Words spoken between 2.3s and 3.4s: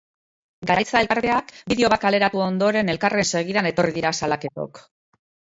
ondoren elkarren